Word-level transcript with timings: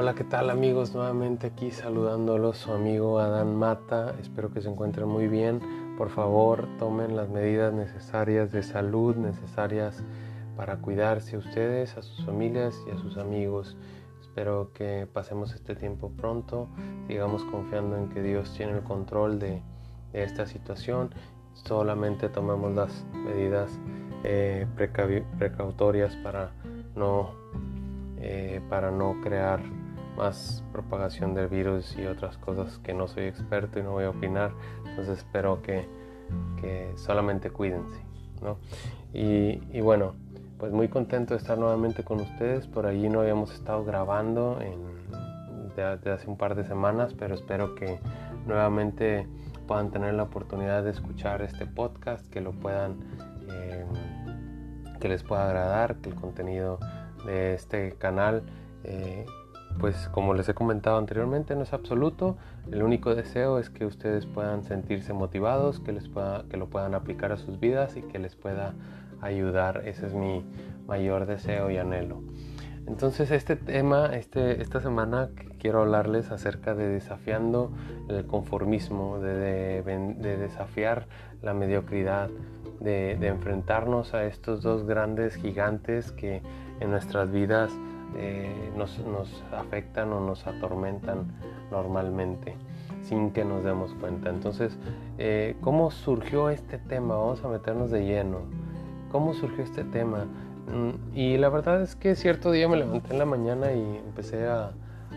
Hola, 0.00 0.14
¿qué 0.14 0.24
tal 0.24 0.48
amigos? 0.48 0.94
Nuevamente 0.94 1.48
aquí 1.48 1.70
saludándolos 1.70 2.56
su 2.56 2.72
amigo 2.72 3.18
Adán 3.18 3.54
Mata. 3.54 4.14
Espero 4.18 4.50
que 4.50 4.62
se 4.62 4.70
encuentren 4.70 5.06
muy 5.06 5.28
bien. 5.28 5.60
Por 5.98 6.08
favor, 6.08 6.66
tomen 6.78 7.16
las 7.16 7.28
medidas 7.28 7.74
necesarias 7.74 8.50
de 8.50 8.62
salud, 8.62 9.14
necesarias 9.16 10.02
para 10.56 10.78
cuidarse 10.78 11.36
a 11.36 11.40
ustedes, 11.40 11.98
a 11.98 12.02
sus 12.02 12.24
familias 12.24 12.82
y 12.86 12.92
a 12.92 12.96
sus 12.96 13.18
amigos. 13.18 13.76
Espero 14.22 14.72
que 14.72 15.06
pasemos 15.12 15.52
este 15.52 15.76
tiempo 15.76 16.10
pronto, 16.16 16.68
sigamos 17.06 17.44
confiando 17.44 17.98
en 17.98 18.08
que 18.08 18.22
Dios 18.22 18.54
tiene 18.56 18.78
el 18.78 18.82
control 18.82 19.38
de, 19.38 19.60
esta 20.14 20.46
situación. 20.46 21.10
Solamente 21.52 22.30
tomemos 22.30 22.74
las 22.74 23.04
medidas 23.12 23.70
eh, 24.24 24.66
precautorias 25.38 26.16
para 26.16 26.52
no, 26.96 27.32
eh, 28.16 28.62
para 28.70 28.90
no 28.90 29.20
crear 29.22 29.60
más 30.20 30.62
propagación 30.70 31.34
del 31.34 31.48
virus 31.48 31.96
y 31.96 32.04
otras 32.04 32.36
cosas 32.36 32.78
que 32.78 32.92
no 32.92 33.08
soy 33.08 33.24
experto 33.24 33.78
y 33.78 33.82
no 33.82 33.92
voy 33.92 34.04
a 34.04 34.10
opinar. 34.10 34.52
Entonces 34.86 35.18
espero 35.18 35.62
que, 35.62 35.88
que 36.60 36.92
solamente 36.96 37.50
cuídense. 37.50 38.00
¿no? 38.42 38.58
Y, 39.14 39.62
y, 39.72 39.80
bueno, 39.80 40.14
pues 40.58 40.72
muy 40.72 40.88
contento 40.88 41.34
de 41.34 41.38
estar 41.38 41.56
nuevamente 41.56 42.04
con 42.04 42.20
ustedes. 42.20 42.66
Por 42.66 42.86
allí 42.86 43.08
no 43.08 43.20
habíamos 43.20 43.52
estado 43.54 43.82
grabando 43.82 44.60
en, 44.60 45.00
de, 45.74 46.10
hace 46.10 46.28
un 46.28 46.36
par 46.36 46.54
de 46.54 46.64
semanas, 46.64 47.14
pero 47.18 47.34
espero 47.34 47.74
que 47.74 47.98
nuevamente 48.46 49.26
puedan 49.66 49.90
tener 49.90 50.14
la 50.14 50.24
oportunidad 50.24 50.84
de 50.84 50.90
escuchar 50.90 51.40
este 51.40 51.64
podcast, 51.64 52.26
que 52.28 52.42
lo 52.42 52.52
puedan, 52.52 52.98
eh, 53.50 53.86
que 55.00 55.08
les 55.08 55.22
pueda 55.22 55.46
agradar, 55.46 55.96
que 55.96 56.10
el 56.10 56.14
contenido 56.14 56.78
de 57.24 57.54
este 57.54 57.92
canal 57.92 58.42
eh, 58.84 59.24
pues 59.78 60.08
como 60.08 60.34
les 60.34 60.48
he 60.48 60.54
comentado 60.54 60.98
anteriormente, 60.98 61.54
no 61.54 61.62
es 61.62 61.72
absoluto. 61.72 62.36
El 62.70 62.82
único 62.82 63.14
deseo 63.14 63.58
es 63.58 63.70
que 63.70 63.86
ustedes 63.86 64.26
puedan 64.26 64.64
sentirse 64.64 65.12
motivados, 65.12 65.80
que, 65.80 65.92
les 65.92 66.08
pueda, 66.08 66.44
que 66.50 66.56
lo 66.56 66.68
puedan 66.68 66.94
aplicar 66.94 67.32
a 67.32 67.36
sus 67.36 67.60
vidas 67.60 67.96
y 67.96 68.02
que 68.02 68.18
les 68.18 68.36
pueda 68.36 68.74
ayudar. 69.20 69.82
Ese 69.86 70.06
es 70.06 70.14
mi 70.14 70.44
mayor 70.86 71.26
deseo 71.26 71.70
y 71.70 71.78
anhelo. 71.78 72.22
Entonces 72.86 73.30
este 73.30 73.56
tema, 73.56 74.06
este, 74.14 74.60
esta 74.60 74.80
semana 74.80 75.30
quiero 75.58 75.82
hablarles 75.82 76.30
acerca 76.30 76.74
de 76.74 76.88
desafiando 76.88 77.70
el 78.08 78.26
conformismo, 78.26 79.20
de, 79.20 79.82
desafiar 80.22 81.06
la 81.42 81.54
mediocridad, 81.54 82.30
de, 82.80 83.16
de 83.20 83.28
enfrentarnos 83.28 84.14
a 84.14 84.24
estos 84.24 84.62
dos 84.62 84.84
grandes 84.86 85.36
gigantes 85.36 86.10
que 86.12 86.42
en 86.80 86.90
nuestras 86.90 87.30
vidas 87.30 87.70
eh, 88.16 88.70
nos, 88.76 89.00
afectan 89.52 90.12
o 90.12 90.20
nos 90.20 90.46
atormentan 90.46 91.32
normalmente 91.70 92.56
sin 93.02 93.30
que 93.30 93.44
nos 93.44 93.64
demos 93.64 93.94
cuenta. 93.94 94.30
Entonces, 94.30 94.76
eh, 95.18 95.56
¿cómo 95.60 95.90
surgió 95.90 96.50
este 96.50 96.78
tema? 96.78 97.16
Vamos 97.16 97.44
a 97.44 97.48
meternos 97.48 97.90
de 97.90 98.04
lleno. 98.04 98.40
¿Cómo 99.10 99.34
surgió 99.34 99.64
este 99.64 99.84
tema? 99.84 100.26
Mm, 100.68 101.16
y 101.16 101.36
la 101.36 101.48
verdad 101.48 101.82
es 101.82 101.96
que 101.96 102.14
cierto 102.14 102.52
día 102.52 102.68
me 102.68 102.76
levanté 102.76 103.12
en 103.12 103.18
la 103.18 103.26
mañana 103.26 103.72
y 103.72 103.96
empecé 104.04 104.46
a, 104.46 104.72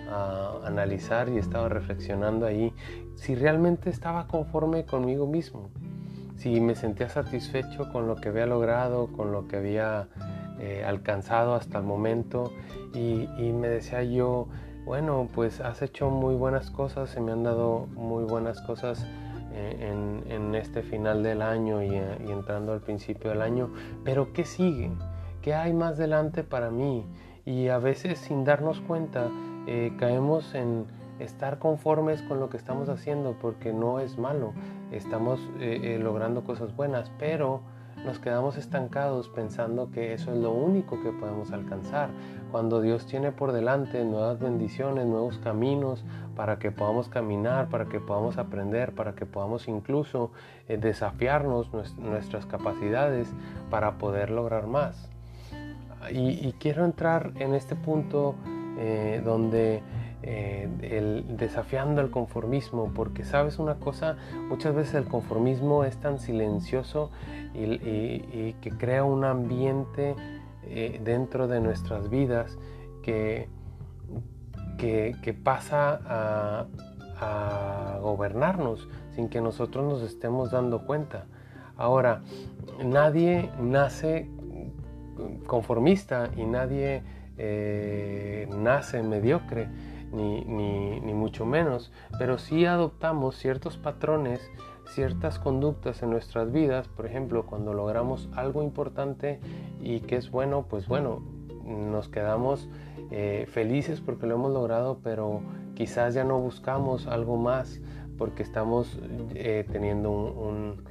a 0.10 0.60
analizar 0.66 1.30
y 1.30 1.38
estaba 1.38 1.70
reflexionando 1.70 2.46
ahí 2.46 2.74
si 3.16 3.36
realmente 3.36 3.90
estaba 3.90 4.28
conforme 4.28 4.86
conmigo 4.86 5.28
mismo, 5.28 5.70
si 6.36 6.60
me 6.60 6.76
sentía 6.76 7.10
satisfecho 7.10 7.92
con 7.92 8.08
lo 8.08 8.16
que 8.16 8.30
había 8.30 8.46
logrado, 8.46 9.08
con 9.08 9.32
lo 9.32 9.48
que 9.48 9.58
había 9.58 10.08
eh, 10.66 10.82
alcanzado 10.86 11.56
hasta 11.56 11.78
el 11.80 11.84
momento 11.84 12.54
y, 12.94 13.28
me 13.52 13.68
decía 13.68 14.02
yo, 14.02 14.48
bueno, 14.86 15.28
pues 15.36 15.60
has 15.60 15.82
hecho 15.82 16.10
muy 16.10 16.36
buenas 16.36 16.72
cosas, 16.72 17.10
se 17.10 17.20
me 17.20 17.34
han 17.34 17.44
dado 17.44 17.88
muy 17.88 18.24
buenas 18.24 18.62
cosas 18.62 19.06
eh, 19.52 20.24
en, 20.30 20.56
este 20.56 20.82
final 20.82 21.22
del 21.22 21.42
año 21.42 21.84
y, 21.84 21.94
entrando 22.32 22.72
al 22.72 22.80
principio 22.80 23.32
del 23.32 23.42
año, 23.42 23.74
pero 24.06 24.32
¿qué 24.32 24.46
sigue? 24.46 24.90
¿Qué 25.42 25.54
hay 25.54 25.74
más 25.74 25.98
delante 25.98 26.46
para 26.46 26.70
mí? 26.70 27.06
Y 27.44 27.68
a 27.68 27.78
veces 27.78 28.20
sin 28.20 28.46
darnos 28.46 28.80
cuenta 28.80 29.28
eh, 29.68 29.92
caemos 30.00 30.56
en 30.56 30.86
estar 31.20 31.60
conformes 31.60 32.22
con 32.22 32.40
lo 32.40 32.50
que 32.50 32.56
estamos 32.56 32.88
haciendo 32.88 33.36
porque 33.42 33.74
no 33.74 34.00
es 34.00 34.18
malo, 34.18 34.54
estamos 34.94 35.42
logrando 35.60 36.46
cosas 36.46 36.74
buenas, 36.74 37.12
pero 37.20 37.64
nos 38.06 38.20
quedamos 38.20 38.58
estancados 38.58 39.30
pensando 39.30 39.90
que 39.92 40.14
eso 40.14 40.32
es 40.32 40.38
lo 40.38 40.52
único 40.52 41.02
que 41.02 41.12
podemos 41.12 41.52
alcanzar, 41.52 42.10
cuando 42.52 42.82
Dios 42.82 43.06
tiene 43.06 43.32
por 43.32 43.52
delante 43.52 44.04
nuevas 44.04 44.40
bendiciones, 44.40 45.06
nuevos 45.06 45.38
caminos 45.40 46.04
para 46.36 46.60
que 46.60 46.72
podamos 46.72 47.10
caminar, 47.10 47.70
para 47.70 47.86
que 47.86 48.00
podamos 48.00 48.38
aprender, 48.38 48.94
para 48.94 49.16
que 49.16 49.26
podamos 49.26 49.68
incluso 49.68 50.32
eh, 50.68 50.78
desafiarnos 50.78 51.72
nuestras 51.98 52.46
capacidades 52.46 53.28
para 53.70 53.98
poder 53.98 54.30
lograr 54.30 54.68
más. 54.68 55.10
Y, 56.12 56.52
quiero 56.60 56.84
entrar 56.84 57.32
en 57.36 57.54
este 57.54 57.76
punto 57.76 58.36
eh, 58.78 59.22
donde 59.24 59.82
eh, 60.26 60.70
el, 60.82 61.38
desafiando 61.38 62.00
el 62.00 62.10
conformismo, 62.10 62.94
porque 62.96 63.26
sabes 63.26 63.60
una 63.60 63.76
cosa, 63.76 64.16
muchas 64.48 64.74
veces 64.74 64.96
el 64.96 65.04
conformismo 65.04 65.84
es 65.84 65.98
tan 65.98 66.18
silencioso 66.18 67.12
y, 67.54 68.54
que 68.62 68.72
crea 68.72 69.04
un 69.04 69.26
ambiente 69.26 70.16
eh, 70.64 71.02
dentro 71.04 71.50
de 71.50 71.60
nuestras 71.60 72.10
vidas 72.10 72.58
que, 73.02 73.50
que, 74.78 75.36
pasa 75.44 76.00
a, 77.20 78.00
gobernarnos 78.02 78.88
sin 79.16 79.28
que 79.28 79.42
nosotros 79.42 79.86
nos 79.86 80.04
estemos 80.04 80.52
dando 80.52 80.86
cuenta. 80.86 81.26
Ahora, 81.76 82.22
nadie 82.84 83.50
nace 83.60 84.30
conformista 85.48 86.30
y 86.38 86.46
nadie 86.46 87.04
eh, 87.38 88.48
nace 88.56 89.04
mediocre 89.04 89.68
ni, 90.14 91.14
mucho 91.14 91.46
menos, 91.46 91.92
pero 92.18 92.38
sí 92.38 92.66
adoptamos 92.66 93.36
ciertos 93.38 93.78
patrones, 93.78 94.42
ciertas 94.86 95.40
conductas 95.40 96.04
en 96.04 96.12
nuestras 96.12 96.52
vidas, 96.52 96.88
por 96.88 97.06
ejemplo, 97.06 97.46
cuando 97.46 97.74
logramos 97.74 98.30
algo 98.36 98.64
importante 98.64 99.40
y 99.82 100.02
que 100.02 100.18
es 100.18 100.30
bueno, 100.30 100.66
pues 100.70 100.88
bueno, 100.88 101.22
nos 101.66 102.10
quedamos 102.10 102.70
eh, 103.12 103.48
felices 103.50 104.02
porque 104.02 104.28
lo 104.28 104.36
hemos 104.36 104.52
logrado, 104.52 105.00
pero 105.04 105.42
quizás 105.76 106.14
ya 106.14 106.24
no 106.24 106.40
buscamos 106.40 107.08
algo 107.08 107.38
más 107.38 107.82
porque 108.18 108.44
estamos 108.44 109.00
eh, 109.34 109.66
teniendo 109.72 110.12
un, 110.12 110.84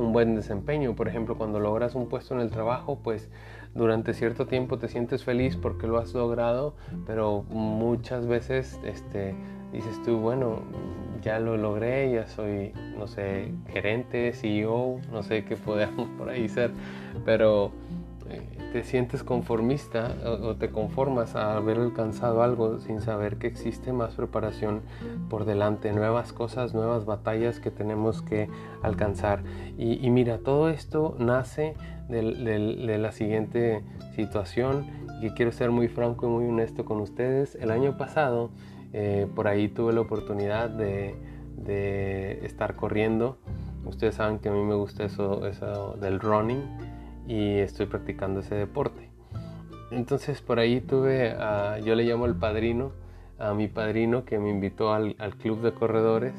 un 0.00 0.12
buen 0.12 0.34
desempeño. 0.34 0.94
Por 0.94 1.08
ejemplo, 1.08 1.36
cuando 1.36 1.60
logras 1.60 1.94
un 1.94 2.08
puesto 2.08 2.34
en 2.34 2.40
el 2.40 2.50
trabajo, 2.50 2.98
pues 3.02 3.30
durante 3.74 4.14
cierto 4.14 4.46
tiempo 4.46 4.78
te 4.78 4.88
sientes 4.88 5.24
feliz 5.24 5.56
porque 5.56 5.86
lo 5.86 5.98
has 5.98 6.12
logrado, 6.14 6.74
pero 7.06 7.44
muchas 7.50 8.26
veces 8.26 8.78
este, 8.84 9.34
dices 9.72 10.02
tú, 10.02 10.18
bueno, 10.18 10.60
ya 11.22 11.38
lo 11.38 11.56
logré, 11.56 12.12
ya 12.12 12.26
soy, 12.26 12.72
no 12.96 13.06
sé, 13.06 13.52
gerente, 13.68 14.32
CEO, 14.32 15.00
no 15.12 15.22
sé 15.22 15.44
qué 15.44 15.56
podemos 15.56 16.08
por 16.18 16.28
ahí 16.28 16.48
ser, 16.48 16.72
pero 17.24 17.70
eh, 18.28 18.42
te 18.72 18.84
sientes 18.84 19.22
conformista 19.22 20.14
o, 20.24 20.54
te 20.54 20.70
conformas 20.70 21.34
a 21.34 21.56
haber 21.56 21.78
alcanzado 21.78 22.42
algo 22.42 22.78
sin 22.78 23.00
saber 23.00 23.36
que 23.36 23.46
existe 23.46 23.92
más 23.92 24.14
preparación 24.14 24.82
por 25.28 25.44
delante, 25.44 25.92
nuevas 25.92 26.32
cosas, 26.32 26.74
nuevas 26.74 27.04
batallas 27.04 27.60
que 27.60 27.70
tenemos 27.70 28.22
que 28.22 28.48
alcanzar. 28.82 29.42
Y, 29.76 30.04
y 30.04 30.10
mira, 30.10 30.38
todo 30.38 30.68
esto 30.68 31.16
nace 31.18 31.74
de, 32.10 32.98
la 32.98 33.12
siguiente 33.12 33.82
situación 34.14 34.86
y 35.22 35.30
quiero 35.30 35.52
ser 35.52 35.70
muy 35.70 35.88
franco 35.88 36.26
y 36.26 36.30
muy 36.30 36.46
honesto 36.46 36.84
con 36.84 37.00
ustedes. 37.00 37.54
El 37.54 37.70
año 37.70 37.96
pasado 37.96 38.50
eh, 38.92 39.26
por 39.34 39.48
ahí 39.48 39.68
tuve 39.68 39.92
la 39.92 40.00
oportunidad 40.00 40.70
de, 40.70 41.14
estar 42.42 42.74
corriendo. 42.74 43.38
Ustedes 43.84 44.16
saben 44.16 44.38
que 44.38 44.48
a 44.48 44.52
mí 44.52 44.62
me 44.62 44.74
gusta 44.74 45.04
eso, 45.04 45.46
eso 45.46 45.96
del 46.00 46.18
running 46.18 46.62
y 47.28 47.58
estoy 47.58 47.86
practicando 47.86 48.40
ese 48.40 48.56
deporte. 48.56 49.08
Entonces 49.92 50.40
por 50.40 50.58
ahí 50.58 50.80
tuve, 50.80 51.34
yo 51.84 51.94
le 51.94 52.04
llamo 52.04 52.26
el 52.26 52.34
padrino, 52.34 52.92
a 53.38 53.54
mi 53.54 53.68
padrino 53.68 54.24
que 54.24 54.38
me 54.38 54.50
invitó 54.50 54.92
al, 54.92 55.14
club 55.40 55.62
de 55.62 55.72
corredores 55.72 56.34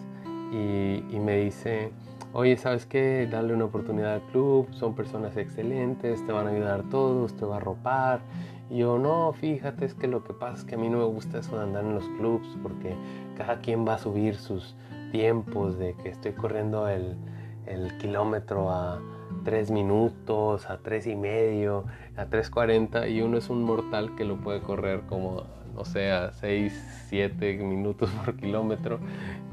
y, 0.52 1.04
y 1.16 1.20
me 1.20 1.38
dice, 1.38 1.92
oye, 2.33 2.57
¿sabes 2.57 2.86
qué? 2.86 3.28
Darle 3.30 3.54
una 3.54 3.66
oportunidad 3.66 4.16
al 4.16 4.22
club, 4.31 4.68
son 4.72 4.95
personas 4.95 5.36
excelentes, 5.38 6.25
te 6.25 6.31
van 6.31 6.48
a 6.48 6.51
ayudar 6.51 6.83
todos, 6.89 7.33
te 7.33 7.45
va 7.45 7.56
a 7.56 7.57
arropar. 7.57 8.22
Y 8.69 8.80
yo, 8.80 8.98
no, 8.98 9.33
fíjate, 9.33 9.86
es 9.86 9.94
que 9.94 10.07
lo 10.07 10.24
que 10.24 10.33
pasa 10.33 10.60
es 10.60 10.63
que 10.63 10.75
a 10.75 10.78
mí 10.78 10.89
no 10.89 11.00
me 11.00 11.06
gusta 11.06 11.39
eso 11.39 11.57
de 11.57 11.63
andar 11.63 11.83
en 11.83 11.95
los 11.95 12.07
clubs 12.18 12.48
porque 12.63 12.95
cada 13.38 13.60
quien 13.60 13.86
va 13.86 13.95
a 13.95 13.98
subir 13.98 14.36
sus 14.36 14.75
tiempos 15.12 15.78
de 15.78 15.94
que 15.95 16.10
estoy 16.10 16.31
corriendo 16.31 16.88
el, 16.88 17.18
el 17.66 17.98
kilómetro 17.98 18.72
a 18.72 19.01
3 19.44 19.72
minutos, 19.72 20.69
a 20.69 20.77
3 20.77 21.07
y 21.07 21.16
medio, 21.16 21.86
a 22.16 22.27
3.40 22.27 23.12
y 23.12 23.22
uno 23.22 23.38
es 23.38 23.50
un 23.50 23.63
mortal 23.63 24.16
que 24.16 24.25
lo 24.25 24.38
puede 24.38 24.62
correr 24.62 25.01
como, 25.07 25.44
no 25.76 25.86
sé, 25.86 26.12
a 26.12 26.32
6, 26.34 27.06
7 27.10 27.58
minutos 27.58 28.10
por 28.26 28.36
kilómetro. 28.36 29.00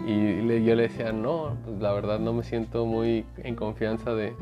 Y 0.06 0.64
yo 0.64 0.74
le 0.74 0.82
decía, 0.82 1.12
no, 1.12 1.56
pues 1.64 1.80
la 1.80 1.92
verdad 1.92 2.18
no 2.18 2.32
me 2.32 2.42
siento 2.42 2.86
muy 2.86 3.24
en 3.38 3.56
confianza 3.56 4.14
de, 4.14 4.34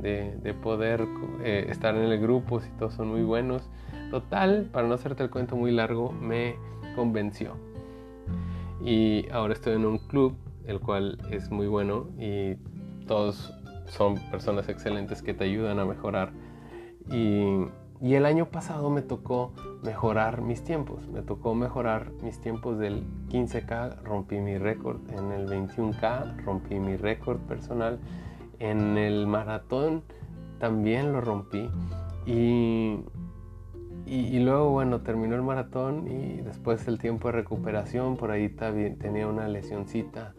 de, 0.00 0.54
poder 0.54 1.06
eh, 1.42 1.66
estar 1.68 1.94
en 1.94 2.04
el 2.10 2.18
grupo 2.20 2.60
si 2.60 2.70
todos 2.70 2.94
son 2.94 3.08
muy 3.08 3.22
buenos. 3.22 3.68
Total, 4.10 4.68
para 4.72 4.88
no 4.88 4.94
hacerte 4.94 5.22
el 5.22 5.30
cuento 5.30 5.56
muy 5.56 5.70
largo, 5.70 6.12
me 6.12 6.56
convenció. 6.96 7.54
Y 8.84 9.28
ahora 9.30 9.52
estoy 9.52 9.74
en 9.74 9.84
un 9.84 9.98
club, 9.98 10.36
el 10.66 10.80
cual 10.80 11.18
es 11.30 11.50
muy 11.50 11.66
bueno 11.66 12.08
y 12.18 12.54
todos 13.06 13.52
son 13.86 14.16
personas 14.30 14.68
excelentes 14.68 15.22
que 15.22 15.34
te 15.34 15.44
ayudan 15.44 15.78
a 15.78 15.84
mejorar. 15.84 16.32
Y, 17.10 17.66
y 18.00 18.14
el 18.14 18.24
año 18.24 18.46
pasado 18.46 18.88
me 18.88 19.02
tocó 19.02 19.52
mejorar 19.82 20.40
mis 20.40 20.64
tiempos. 20.64 21.06
Me 21.08 21.20
tocó 21.20 21.54
mejorar 21.54 22.12
mis 22.22 22.40
tiempos 22.40 22.78
del 22.78 23.04
15K, 23.28 24.02
rompí 24.02 24.40
mi 24.40 24.56
récord. 24.56 25.00
En 25.10 25.32
el 25.32 25.46
21K 25.46 26.44
rompí 26.44 26.78
mi 26.78 26.96
récord 26.96 27.38
personal. 27.40 28.00
En 28.58 28.96
el 28.96 29.26
maratón 29.26 30.02
también 30.58 31.12
lo 31.12 31.20
rompí. 31.20 31.68
Y, 32.24 33.00
y, 34.06 34.38
luego, 34.40 34.70
bueno, 34.70 35.02
terminó 35.02 35.34
el 35.36 35.42
maratón 35.42 36.08
y 36.08 36.40
después 36.40 36.88
el 36.88 36.98
tiempo 36.98 37.28
de 37.28 37.32
recuperación, 37.32 38.16
por 38.16 38.30
ahí 38.30 38.48
tenía 38.48 39.26
una 39.26 39.46
lesioncita 39.46 40.34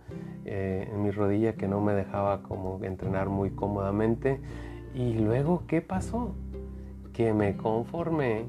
eh, 0.46 0.90
en 0.92 1.04
mi 1.04 1.12
rodilla 1.12 1.54
que 1.54 1.68
no 1.68 1.80
me 1.80 1.94
dejaba 1.94 2.42
como 2.42 2.84
entrenar 2.84 3.30
muy 3.30 3.52
cómodamente. 3.52 4.42
Y 4.96 5.14
luego, 5.14 5.64
¿qué 5.68 5.82
pasó? 5.82 6.36
Me 7.34 7.56
conformé 7.56 8.48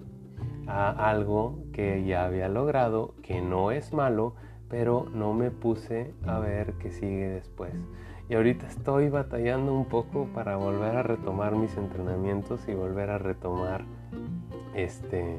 a 0.66 1.10
algo 1.10 1.58
que 1.72 2.04
ya 2.04 2.24
había 2.24 2.48
logrado, 2.48 3.14
que 3.22 3.42
no 3.42 3.70
es 3.70 3.92
malo, 3.92 4.34
pero 4.68 5.06
no 5.12 5.34
me 5.34 5.50
puse 5.50 6.14
a 6.26 6.38
ver 6.38 6.74
qué 6.80 6.90
sigue 6.90 7.28
después. 7.28 7.74
Y 8.28 8.34
ahorita 8.34 8.66
estoy 8.66 9.10
batallando 9.10 9.74
un 9.74 9.84
poco 9.84 10.26
para 10.34 10.56
volver 10.56 10.96
a 10.96 11.02
retomar 11.02 11.54
mis 11.54 11.76
entrenamientos 11.76 12.66
y 12.66 12.74
volver 12.74 13.10
a 13.10 13.18
retomar 13.18 13.84
este, 14.74 15.38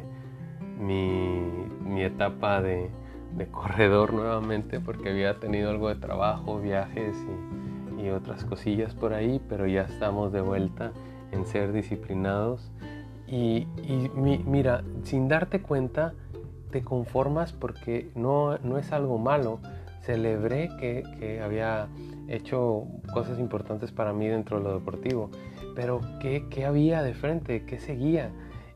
mi, 0.79 2.03
etapa 2.03 2.61
de, 2.61 2.91
corredor 3.51 4.13
nuevamente 4.13 4.79
porque 4.79 5.09
había 5.09 5.39
tenido 5.39 5.71
algo 5.71 5.89
de 5.89 5.95
trabajo, 5.95 6.59
viajes 6.59 7.17
y, 7.97 8.09
otras 8.09 8.43
cosillas 8.43 8.93
por 8.93 9.13
ahí, 9.13 9.41
pero 9.49 9.65
ya 9.65 9.83
estamos 9.83 10.31
de 10.33 10.41
vuelta 10.41 10.91
en 11.31 11.45
ser 11.45 11.71
disciplinados. 11.71 12.69
Y, 13.27 13.67
mira, 14.45 14.83
sin 15.03 15.27
darte 15.27 15.61
cuenta, 15.61 16.13
te 16.71 16.83
conformas 16.83 17.53
porque 17.53 18.11
no, 18.15 18.57
no 18.59 18.77
es 18.77 18.91
algo 18.91 19.17
malo. 19.17 19.59
Celebré 20.01 20.69
que, 20.79 21.41
había 21.43 21.87
hecho 22.27 22.87
cosas 23.13 23.39
importantes 23.39 23.91
para 23.91 24.13
mí 24.13 24.27
dentro 24.27 24.57
de 24.57 24.63
lo 24.63 24.73
deportivo, 24.73 25.29
pero 25.75 26.01
¿qué, 26.19 26.45
qué 26.49 26.65
había 26.65 27.01
de 27.01 27.13
frente? 27.13 27.65
¿Qué 27.65 27.79
seguía? 27.79 28.31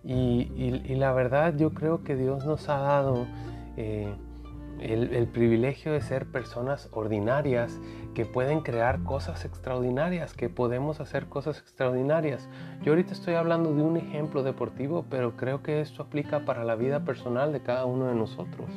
Y, 0.08 0.96
la 0.96 1.12
verdad 1.12 1.56
yo 1.58 1.74
creo 1.74 2.04
que 2.04 2.16
Dios 2.16 2.46
nos 2.46 2.70
ha 2.70 2.78
dado 2.78 3.28
eh, 3.76 4.08
el, 4.80 5.28
privilegio 5.28 5.92
de 5.92 6.00
ser 6.00 6.28
personas 6.28 6.90
ordinarias 6.94 7.78
que 8.18 8.26
pueden 8.26 8.62
crear 8.62 9.04
cosas 9.04 9.46
extraordinarias, 9.46 10.34
que 10.34 10.50
podemos 10.50 11.00
hacer 11.00 11.28
cosas 11.28 11.60
extraordinarias. 11.60 12.50
Yo 12.82 12.94
ahorita 12.94 13.14
estoy 13.14 13.36
hablando 13.36 13.76
de 13.76 13.84
un 13.84 13.96
ejemplo 13.96 14.42
deportivo, 14.42 15.06
pero 15.08 15.38
creo 15.38 15.62
que 15.62 15.82
esto 15.82 16.02
aplica 16.02 16.40
para 16.40 16.64
la 16.64 16.74
vida 16.74 17.02
personal 17.02 17.54
de 17.54 17.62
cada 17.62 17.86
uno 17.86 18.08
de 18.08 18.16
nosotros. 18.16 18.72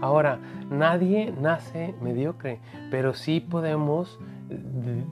Ahora, 0.00 0.40
nadie 0.68 1.32
nace 1.40 1.94
mediocre, 2.02 2.58
pero 2.90 3.14
sí 3.14 3.38
podemos 3.38 4.18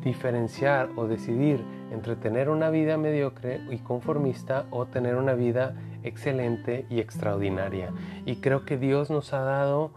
diferenciar 0.03 0.89
o 0.97 1.07
decidir 1.07 1.65
entre 1.93 2.17
tener 2.17 2.49
una 2.49 2.71
vida 2.71 2.97
mediocre 2.97 3.61
y 3.71 3.79
conformista 3.79 4.67
o 4.73 4.87
tener 4.87 5.15
una 5.15 5.35
vida 5.35 5.77
excelente 6.03 6.87
y 6.91 6.99
extraordinaria. 6.99 7.93
Y 8.27 8.41
creo 8.41 8.65
que 8.65 8.79
Dios 8.79 9.11
nos 9.11 9.33
ha 9.33 9.43
dado 9.43 9.93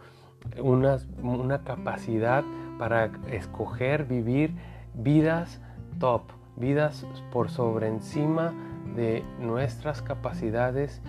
una, 0.62 1.00
una 1.24 1.64
capacidad 1.64 2.44
para 2.78 3.12
escoger 3.32 4.06
vivir 4.06 4.56
vidas 4.94 5.62
top, 6.00 6.24
vidas 6.56 7.06
por 7.32 7.50
sobre 7.50 7.88
encima 7.88 8.54
de 8.96 9.24
nuestras 9.40 10.02
capacidades, 10.02 11.02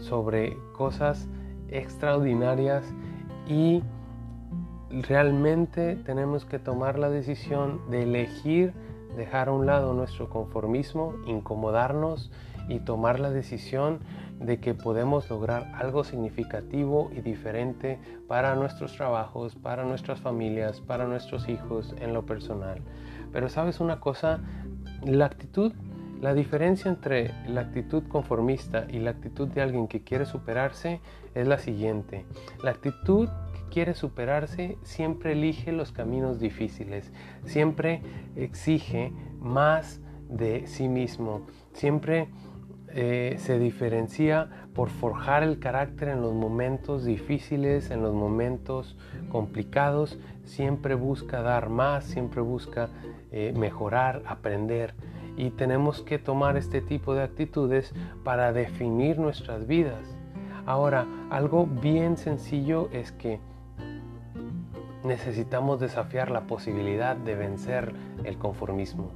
sobre 0.00 0.56
cosas 0.72 1.28
extraordinarias 1.68 2.84
y 3.48 3.82
realmente 4.90 5.96
tenemos 5.96 6.44
que 6.44 6.58
tomar 6.58 6.98
la 6.98 7.10
decisión 7.10 7.80
de 7.90 8.04
elegir 8.04 8.72
dejar 9.16 9.48
a 9.48 9.52
un 9.52 9.66
lado 9.66 9.94
nuestro 9.94 10.28
conformismo, 10.28 11.14
incomodarnos 11.26 12.30
y 12.68 12.80
tomar 12.80 13.18
la 13.18 13.30
decisión 13.30 14.00
de 14.40 14.58
que 14.60 14.74
podemos 14.74 15.28
lograr 15.30 15.72
algo 15.74 16.04
significativo 16.04 17.10
y 17.16 17.20
diferente 17.20 17.98
para 18.28 18.54
nuestros 18.54 18.94
trabajos, 18.96 19.54
para 19.54 19.84
nuestras 19.84 20.20
familias, 20.20 20.80
para 20.80 21.06
nuestros 21.06 21.48
hijos 21.48 21.94
en 22.00 22.12
lo 22.12 22.26
personal. 22.26 22.80
Pero 23.32 23.48
sabes 23.48 23.80
una 23.80 24.00
cosa, 24.00 24.40
la 25.04 25.26
actitud, 25.26 25.72
la 26.20 26.34
diferencia 26.34 26.90
entre 26.90 27.32
la 27.48 27.62
actitud 27.62 28.04
conformista 28.08 28.86
y 28.88 28.98
la 28.98 29.10
actitud 29.10 29.48
de 29.48 29.62
alguien 29.62 29.88
que 29.88 30.02
quiere 30.02 30.26
superarse 30.26 31.00
es 31.34 31.46
la 31.46 31.58
siguiente. 31.58 32.24
La 32.62 32.70
actitud 32.70 33.28
quiere 33.70 33.94
superarse 33.94 34.78
siempre 34.82 35.32
elige 35.32 35.72
los 35.72 35.92
caminos 35.92 36.40
difíciles, 36.40 37.12
siempre 37.44 38.00
exige 38.34 39.12
más 39.40 40.00
de 40.28 40.66
sí 40.66 40.88
mismo, 40.88 41.42
siempre 41.72 42.28
eh, 42.98 43.36
se 43.38 43.58
diferencia 43.58 44.48
por 44.74 44.88
forjar 44.88 45.42
el 45.42 45.58
carácter 45.58 46.08
en 46.08 46.22
los 46.22 46.32
momentos 46.32 47.04
difíciles, 47.04 47.90
en 47.90 48.00
los 48.00 48.14
momentos 48.14 48.96
complicados, 49.28 50.18
siempre 50.44 50.94
busca 50.94 51.42
dar 51.42 51.68
más, 51.68 52.04
siempre 52.04 52.40
busca 52.40 52.88
eh, 53.32 53.52
mejorar, 53.54 54.22
aprender. 54.26 54.94
Y 55.36 55.50
tenemos 55.50 56.00
que 56.00 56.18
tomar 56.18 56.56
este 56.56 56.80
tipo 56.80 57.14
de 57.14 57.22
actitudes 57.22 57.92
para 58.24 58.54
definir 58.54 59.18
nuestras 59.18 59.66
vidas. 59.66 60.16
Ahora, 60.64 61.06
algo 61.28 61.66
bien 61.66 62.16
sencillo 62.16 62.88
es 62.92 63.12
que 63.12 63.40
necesitamos 65.04 65.80
desafiar 65.80 66.30
la 66.30 66.46
posibilidad 66.46 67.14
de 67.14 67.34
vencer 67.34 67.92
el 68.24 68.38
conformismo, 68.38 69.10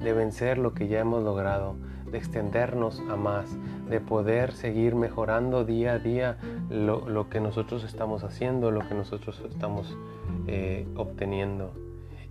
de 0.00 0.12
vencer 0.12 0.58
lo 0.58 0.74
que 0.74 0.88
ya 0.88 1.00
hemos 1.00 1.22
logrado, 1.22 1.76
de 2.10 2.18
extendernos 2.18 3.00
a 3.10 3.16
más, 3.16 3.46
de 3.88 4.00
poder 4.00 4.52
seguir 4.52 4.94
mejorando 4.94 5.64
día 5.64 5.94
a 5.94 5.98
día 5.98 6.36
lo, 6.70 7.28
que 7.28 7.40
nosotros 7.40 7.84
estamos 7.84 8.24
haciendo, 8.24 8.70
lo 8.70 8.86
que 8.88 8.94
nosotros 8.94 9.42
estamos 9.48 9.96
eh, 10.46 10.86
obteniendo. 10.96 11.72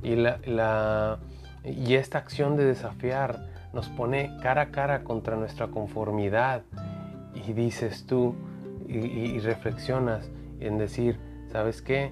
Y, 0.02 0.16
la, 0.16 1.20
y 1.64 1.96
esta 1.96 2.18
acción 2.18 2.58
de 2.58 2.66
desafiar 2.66 3.48
nos 3.74 3.90
pone 3.90 4.38
cara 4.42 4.64
a 4.64 4.72
cara 4.72 5.04
contra 5.04 5.36
nuestra 5.36 5.68
conformidad 5.68 6.64
y 7.34 7.54
dices 7.54 8.06
tú 8.06 8.36
y, 8.88 8.98
y 8.98 9.40
reflexionas 9.40 10.30
en 10.60 10.78
decir, 10.78 11.18
¿sabes 11.52 11.82
qué? 11.82 12.12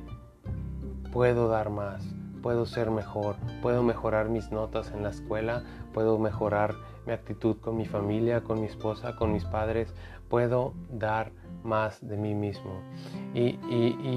puedo 1.11 1.49
dar 1.49 1.69
más, 1.69 2.03
puedo 2.41 2.65
ser 2.65 2.91
mejor, 2.91 3.35
puedo 3.61 3.83
mejorar 3.83 4.29
mis 4.29 4.51
notas 4.51 4.91
en 4.91 5.03
la 5.03 5.09
escuela, 5.09 5.63
puedo 5.93 6.17
mejorar 6.17 6.75
mi 7.05 7.13
actitud 7.13 7.57
con 7.57 7.77
mi 7.77 7.85
familia, 7.85 8.41
con 8.41 8.59
mi 8.59 8.67
esposa, 8.67 9.15
con 9.15 9.33
mis 9.33 9.45
padres, 9.45 9.93
puedo 10.29 10.73
dar 10.89 11.31
más 11.63 12.05
de 12.07 12.17
mí 12.17 12.33
mismo. 12.33 12.81
Y, 13.33 13.59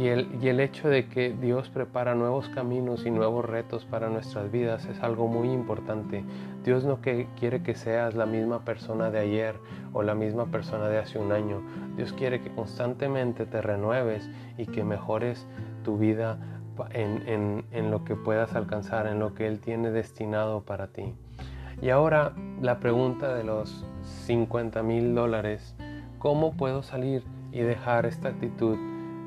el, 0.08 0.60
hecho 0.60 0.88
de 0.88 1.08
que 1.08 1.32
Dios 1.32 1.68
prepara 1.68 2.14
nuevos 2.14 2.48
caminos 2.48 3.04
y 3.06 3.10
nuevos 3.10 3.44
retos 3.44 3.84
para 3.84 4.08
nuestras 4.08 4.50
vidas 4.50 4.86
es 4.86 5.00
algo 5.02 5.26
muy 5.26 5.50
importante. 5.50 6.24
Dios 6.64 6.84
no 6.84 7.00
quiere 7.00 7.62
que 7.62 7.74
seas 7.74 8.14
la 8.14 8.26
misma 8.26 8.64
persona 8.64 9.10
de 9.10 9.18
ayer 9.18 9.56
o 9.92 10.02
la 10.02 10.14
misma 10.14 10.46
persona 10.46 10.88
de 10.88 10.98
hace 10.98 11.18
un 11.18 11.32
año. 11.32 11.62
Dios 11.96 12.12
quiere 12.12 12.40
que 12.40 12.54
constantemente 12.54 13.46
te 13.46 13.60
renueves 13.60 14.28
y 14.56 14.66
que 14.66 14.84
mejores 14.84 15.46
tu 15.84 15.98
vida 15.98 16.38
en, 16.92 17.90
lo 17.90 18.04
que 18.04 18.16
puedas 18.16 18.54
alcanzar, 18.54 19.06
en 19.06 19.18
lo 19.18 19.34
que 19.34 19.46
Él 19.46 19.60
tiene 19.60 19.90
destinado 19.90 20.62
para 20.62 20.88
ti. 20.88 21.14
Y 21.82 21.90
ahora 21.90 22.32
la 22.60 22.80
pregunta 22.80 23.34
de 23.34 23.44
los 23.44 23.84
50 24.26 24.82
mil 24.82 25.14
dólares, 25.14 25.74
¿cómo 26.18 26.52
puedo 26.56 26.82
salir 26.82 27.24
y 27.52 27.60
dejar 27.60 28.06
esta 28.06 28.28
actitud 28.28 28.76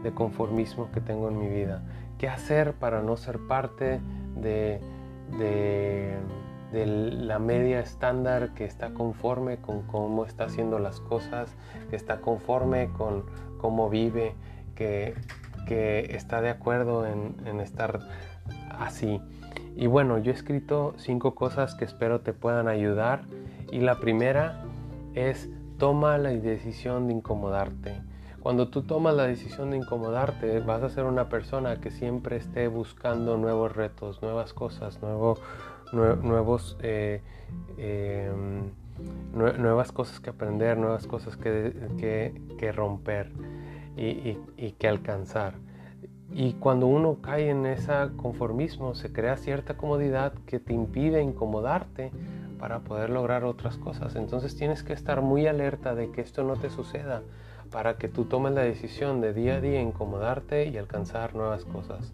de 0.03 0.13
conformismo 0.13 0.91
que 0.91 1.01
tengo 1.01 1.29
en 1.29 1.39
mi 1.39 1.47
vida? 1.47 1.83
¿Qué 2.17 2.27
hacer 2.27 2.73
para 2.73 3.01
no 3.01 3.17
ser 3.17 3.39
parte 3.47 3.99
de, 4.35 4.79
de 5.37 6.17
de 6.71 6.85
la 6.85 7.39
media 7.39 7.79
estándar 7.79 8.53
que 8.53 8.65
está 8.65 8.93
conforme 8.93 9.57
con 9.57 9.83
cómo 9.83 10.25
está 10.25 10.45
haciendo 10.45 10.79
las 10.79 10.99
cosas, 10.99 11.55
que 11.89 11.95
está 11.95 12.19
conforme 12.19 12.89
con 12.89 13.25
cómo 13.57 13.89
vive, 13.89 14.35
que, 14.75 15.15
está 15.69 16.41
de 16.41 16.49
acuerdo 16.49 17.05
en, 17.05 17.35
en 17.45 17.59
estar 17.59 17.99
así. 18.71 19.21
Y 19.75 19.87
bueno, 19.87 20.17
yo 20.17 20.31
he 20.31 20.35
escrito 20.35 20.93
cinco 20.97 21.35
cosas 21.35 21.75
que 21.75 21.85
espero 21.85 22.21
te 22.21 22.33
puedan 22.33 22.67
ayudar. 22.67 23.23
Y 23.71 23.79
la 23.79 23.99
primera 23.99 24.63
es 25.13 25.49
toma 25.77 26.17
la 26.17 26.29
decisión 26.29 27.07
de 27.07 27.13
incomodarte. 27.13 28.01
Cuando 28.47 28.69
tú 28.69 28.83
tomas 28.83 29.13
la 29.15 29.27
decisión 29.27 29.71
de 29.71 29.77
incomodarte, 29.77 30.59
vas 30.61 30.81
a 30.81 30.89
ser 30.89 31.03
una 31.03 31.27
persona 31.27 31.81
que 31.81 31.91
siempre 31.91 32.37
esté 32.37 32.67
buscando 32.67 33.37
nuevos 33.37 33.75
retos, 33.75 34.21
nuevas 34.21 34.53
cosas, 34.53 35.01
nuevo, 35.01 35.37
nuevos, 35.91 36.77
eh, 36.81 37.21
em, 37.77 38.71
nuevas 39.33 39.91
cosas 39.91 40.19
que 40.19 40.29
aprender, 40.29 40.77
nuevas 40.77 41.07
cosas 41.07 41.35
que, 41.35 41.73
que, 42.57 42.71
romper 42.71 43.31
y, 43.97 44.71
que 44.77 44.87
alcanzar. 44.87 45.55
Y 46.31 46.53
cuando 46.53 46.87
uno 46.87 47.17
cae 47.21 47.49
en 47.49 47.65
ese 47.65 47.93
conformismo, 48.17 48.95
se 48.95 49.11
crea 49.11 49.37
cierta 49.37 49.77
comodidad 49.77 50.33
que 50.45 50.59
te 50.59 50.73
impide 50.73 51.21
incomodarte 51.21 52.11
para 52.59 52.79
poder 52.79 53.09
lograr 53.09 53.43
otras 53.43 53.77
cosas. 53.77 54.15
Entonces 54.15 54.55
tienes 54.55 54.83
que 54.83 54.93
estar 54.93 55.21
muy 55.21 55.47
alerta 55.47 55.95
de 55.95 56.11
que 56.11 56.21
esto 56.21 56.43
no 56.43 56.55
te 56.55 56.69
suceda 56.69 57.23
para 57.71 57.97
que 57.97 58.07
tú 58.07 58.25
tomes 58.25 58.53
la 58.53 58.61
decisión 58.61 59.21
de 59.21 59.33
día 59.33 59.55
a 59.55 59.61
día 59.61 59.81
incomodarte 59.81 60.67
y 60.67 60.77
alcanzar 60.77 61.35
nuevas 61.35 61.65
cosas. 61.65 62.13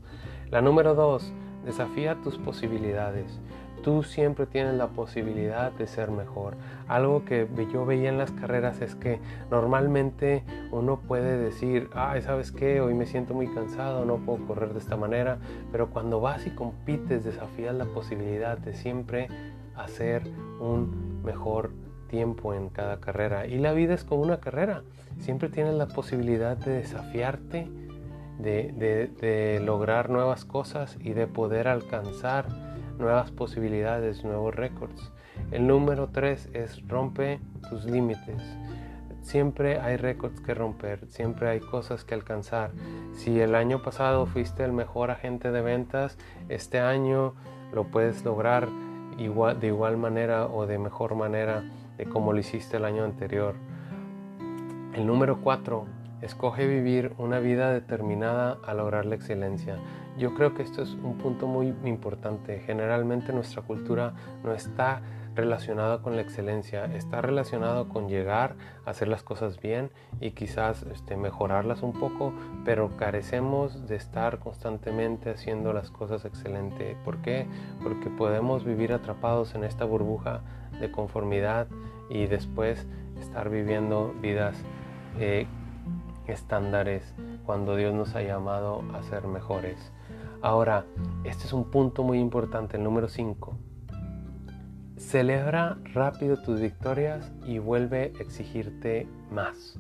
La 0.50 0.62
número 0.62 0.96
dos, 0.96 1.32
desafía 1.66 2.18
tus 2.24 2.38
posibilidades. 2.38 3.40
Tú 3.84 4.04
siempre 4.04 4.46
tienes 4.46 4.76
la 4.76 4.88
posibilidad 4.88 5.72
de 5.74 5.88
ser 5.88 6.10
mejor. 6.10 6.56
Algo 6.88 7.26
que 7.26 7.48
yo 7.72 7.86
veía 7.86 8.10
en 8.10 8.18
las 8.18 8.32
carreras 8.32 8.82
es 8.82 8.96
que 8.96 9.20
normalmente 9.52 10.44
uno 10.72 11.02
puede 11.02 11.38
decir, 11.38 11.90
ay, 11.94 12.22
¿sabes 12.22 12.52
qué? 12.52 12.80
Hoy 12.80 12.94
me 12.94 13.06
siento 13.06 13.34
muy 13.34 13.48
cansado, 13.54 14.06
no 14.06 14.18
puedo 14.18 14.48
correr 14.48 14.72
de 14.74 14.80
esta 14.80 14.96
manera. 14.96 15.38
Pero 15.72 15.90
cuando 15.90 16.22
vas 16.22 16.48
y 16.48 16.52
compites, 16.52 17.26
desafías 17.26 17.76
la 17.76 17.86
posibilidad 17.86 18.58
de 18.58 18.74
siempre 18.74 19.28
hacer 19.76 20.24
un 20.60 21.22
mejor 21.24 21.72
tiempo 22.08 22.54
en 22.54 22.70
cada 22.70 23.00
carrera. 23.00 23.48
Y 23.48 23.58
la 23.58 23.74
vida 23.74 23.96
es 23.96 24.04
como 24.04 24.22
una 24.22 24.40
carrera. 24.40 24.84
Siempre 25.20 25.50
tienes 25.50 25.74
la 25.74 25.88
posibilidad 25.88 26.56
de 26.56 26.74
desafiarte, 26.74 27.68
de, 28.40 29.62
lograr 29.64 30.10
nuevas 30.10 30.46
cosas 30.46 30.98
y 31.02 31.14
de 31.14 31.28
poder 31.28 31.68
alcanzar 31.68 32.73
nuevas 32.98 33.32
posibilidades, 33.32 34.24
nuevos 34.24 34.56
récords. 34.56 35.12
El 35.52 35.68
número 35.68 36.10
tres 36.10 36.50
es 36.54 36.88
rompe 36.88 37.40
tus 37.70 37.86
límites. 37.86 38.42
Siempre 39.22 39.80
hay 39.80 39.96
récords 39.96 40.42
que 40.42 40.54
romper, 40.54 41.08
siempre 41.08 41.50
hay 41.50 41.62
cosas 41.62 42.04
que 42.04 42.14
alcanzar. 42.14 42.72
Si 43.14 43.40
el 43.40 43.56
año 43.56 43.82
pasado 43.82 44.26
fuiste 44.26 44.66
el 44.66 44.74
mejor 44.74 45.12
agente 45.12 45.52
de 45.52 45.62
ventas, 45.62 46.18
este 46.50 46.80
año 46.80 47.34
lo 47.74 47.86
puedes 47.86 48.26
lograr 48.26 48.68
igual, 49.18 49.60
de 49.60 49.68
igual 49.68 49.98
manera 49.98 50.48
o 50.48 50.68
de 50.68 50.78
mejor 50.78 51.16
manera 51.16 51.64
de 51.98 52.06
como 52.06 52.34
lo 52.34 52.40
hiciste 52.40 52.78
el 52.78 52.86
año 52.86 53.06
anterior. 53.06 53.56
El 54.94 55.08
número 55.08 55.40
4. 55.42 56.03
Escoge 56.24 56.66
vivir 56.68 57.12
una 57.18 57.40
vida 57.40 57.74
determinada 57.74 58.58
a 58.66 58.74
lograr 58.74 59.06
la 59.06 59.16
excelencia. 59.16 59.76
Yo 60.18 60.34
creo 60.36 60.54
que 60.54 60.64
esto 60.64 60.82
es 60.82 60.92
un 60.92 61.18
punto 61.18 61.48
muy 61.48 61.76
importante. 61.84 62.62
Generalmente 62.66 63.34
nuestra 63.34 63.62
cultura 63.62 64.14
no 64.42 64.54
está 64.54 65.02
relacionada 65.36 66.02
con 66.02 66.16
la 66.16 66.22
excelencia, 66.22 66.86
está 66.86 67.22
relacionado 67.22 67.90
con 67.90 68.08
llegar 68.08 68.56
a 68.86 68.92
hacer 68.92 69.10
las 69.10 69.22
cosas 69.22 69.60
bien 69.60 69.92
y 70.22 70.32
quizás 70.32 70.84
este, 70.84 71.18
mejorarlas 71.18 71.82
un 71.82 71.92
poco, 71.92 72.34
pero 72.64 72.96
carecemos 72.96 73.86
de 73.90 73.98
estar 73.98 74.40
constantemente 74.40 75.32
haciendo 75.32 75.74
las 75.74 75.92
cosas 75.92 76.24
excelente. 76.24 76.96
¿Por 77.04 77.18
qué? 77.18 77.48
Porque 77.84 78.10
podemos 78.10 78.64
vivir 78.64 78.94
atrapados 78.94 79.56
en 79.56 79.66
esta 79.66 79.84
burbuja 79.84 80.42
de 80.80 80.90
conformidad 80.90 81.68
y 82.10 82.28
después 82.28 82.88
estar 83.20 83.50
viviendo 83.50 84.14
vidas 84.22 84.56
eh, 85.20 85.48
estándares 86.28 87.14
cuando 87.46 87.76
Dios 87.76 87.94
nos 87.94 88.16
ha 88.16 88.22
llamado 88.22 88.84
a 88.94 89.04
ser 89.04 89.28
mejores. 89.28 89.92
Ahora, 90.42 90.86
este 91.24 91.46
es 91.46 91.54
un 91.54 91.72
punto 91.72 92.04
muy 92.04 92.20
importante, 92.20 92.78
el 92.78 92.84
número 92.84 93.08
5. 93.08 93.58
Celebra 94.98 95.78
rápido 95.94 96.38
tus 96.38 96.60
victorias 96.60 97.32
y 97.46 97.60
vuelve 97.60 98.14
a 98.18 98.22
exigirte 98.22 99.08
más. 99.32 99.78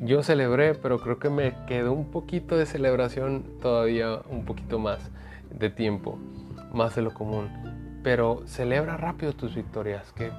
Yo 0.00 0.22
celebré, 0.22 0.74
pero 0.74 0.98
creo 0.98 1.18
que 1.18 1.30
me 1.30 1.54
quedó 1.66 1.92
un 1.92 2.10
poquito 2.10 2.56
de 2.56 2.66
celebración 2.66 3.44
todavía, 3.62 4.20
un 4.28 4.44
poquito 4.44 4.78
más 4.78 5.10
de 5.50 5.70
tiempo, 5.70 6.18
más 6.72 6.96
de 6.96 7.02
lo 7.02 7.14
común. 7.14 7.48
Pero 8.02 8.42
celebra 8.46 8.96
rápido 8.96 9.32
tus 9.32 9.54
victorias, 9.54 10.12
que 10.12 10.32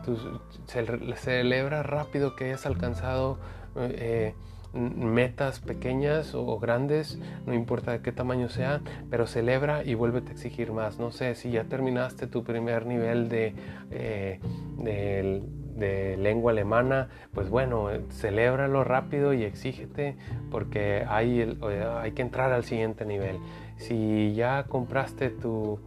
celebra 1.16 1.82
rápido 1.84 2.36
que 2.36 2.46
hayas 2.46 2.66
alcanzado 2.66 3.40
eh, 3.76 4.34
metas 4.74 5.60
pequeñas 5.60 6.36
o 6.36 6.60
grandes, 6.60 7.18
no 7.46 7.54
importa 7.54 7.92
de 7.94 8.02
qué 8.02 8.12
tamaño 8.12 8.50
sea, 8.50 8.82
pero 9.10 9.26
celebra 9.26 9.84
y 9.84 9.94
vuélvete 9.94 10.32
a 10.32 10.34
exigir 10.34 10.72
más. 10.74 11.00
No 11.00 11.12
sé, 11.12 11.36
si 11.36 11.52
ya 11.52 11.64
terminaste 11.64 12.28
tu 12.28 12.44
primer 12.44 12.86
nivel 12.86 13.30
de, 13.30 13.56
eh, 13.92 14.40
de, 14.78 16.18
lengua 16.18 16.52
alemana, 16.52 17.10
pues 17.34 17.50
bueno, 17.50 17.90
celébralo 18.10 18.84
rápido 18.84 19.34
y 19.34 19.44
exígete 19.44 20.16
porque 20.50 21.06
hay, 21.08 21.58
hay 22.00 22.12
que 22.14 22.22
entrar 22.22 22.52
al 22.52 22.64
siguiente 22.64 23.06
nivel. 23.06 23.38
Si 23.78 24.34
ya 24.36 24.64
compraste 24.64 25.30
tu, 25.30 25.80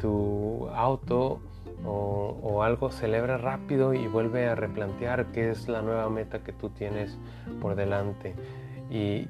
tu 0.00 0.68
auto, 0.68 1.40
o, 1.84 2.62
algo, 2.62 2.90
celebra 2.90 3.38
rápido 3.38 3.94
y 3.94 4.06
vuelve 4.06 4.46
a 4.46 4.54
replantear 4.54 5.26
qué 5.32 5.50
es 5.50 5.68
la 5.68 5.82
nueva 5.82 6.08
meta 6.10 6.40
que 6.40 6.52
tú 6.52 6.70
tienes 6.70 7.18
por 7.60 7.74
delante. 7.74 8.34
Y, 8.90 9.26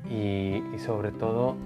sobre 0.78 1.12
todo, 1.12 1.56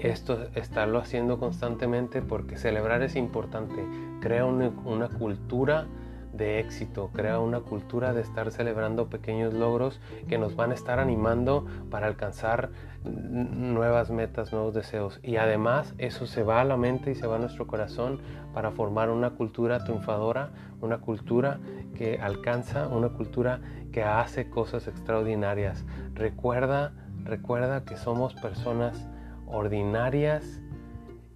esto 0.00 0.48
estarlo 0.54 0.98
haciendo 0.98 1.38
constantemente 1.38 2.22
porque 2.22 2.56
celebrar 2.56 3.02
es 3.02 3.16
importante. 3.16 3.84
Crea 4.20 4.44
una 4.44 5.08
cultura 5.08 5.86
de 6.32 6.60
éxito, 6.60 7.10
crea 7.12 7.38
una 7.38 7.60
cultura 7.60 8.12
de 8.12 8.20
estar 8.20 8.50
celebrando 8.50 9.08
pequeños 9.08 9.54
logros 9.54 10.00
que 10.28 10.38
nos 10.38 10.56
van 10.56 10.70
a 10.70 10.74
estar 10.74 10.98
animando 10.98 11.66
para 11.90 12.06
alcanzar 12.06 12.70
nuevas 13.04 14.10
metas, 14.10 14.52
nuevos 14.52 14.74
deseos. 14.74 15.20
Y 15.22 15.36
además 15.36 15.94
eso 15.98 16.26
se 16.26 16.42
va 16.42 16.60
a 16.60 16.64
la 16.64 16.76
mente 16.76 17.10
y 17.10 17.14
se 17.14 17.26
va 17.26 17.36
a 17.36 17.38
nuestro 17.38 17.66
corazón 17.66 18.20
para 18.52 18.70
formar 18.70 19.10
una 19.10 19.30
cultura 19.30 19.84
triunfadora, 19.84 20.50
una 20.80 20.98
cultura 20.98 21.60
que 21.96 22.18
alcanza, 22.20 22.88
una 22.88 23.10
cultura 23.10 23.60
que 23.92 24.02
hace 24.02 24.50
cosas 24.50 24.86
extraordinarias. 24.86 25.84
Recuerda, 26.14 26.92
recuerda 27.24 27.84
que 27.84 27.96
somos 27.96 28.34
personas 28.34 29.08
ordinarias 29.46 30.60